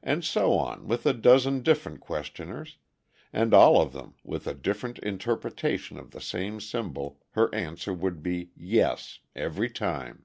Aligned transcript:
And 0.00 0.24
so 0.24 0.56
on 0.56 0.86
with 0.86 1.04
a 1.06 1.12
dozen 1.12 1.64
different 1.64 1.98
questioners, 1.98 2.78
and 3.32 3.52
all 3.52 3.80
of 3.82 3.92
them 3.92 4.14
with 4.22 4.46
a 4.46 4.54
different 4.54 5.00
interpretation 5.00 5.98
of 5.98 6.12
the 6.12 6.20
same 6.20 6.60
symbol, 6.60 7.18
her 7.30 7.52
answer 7.52 7.92
would 7.92 8.22
be 8.22 8.52
"yes" 8.54 9.18
every 9.34 9.68
time. 9.68 10.24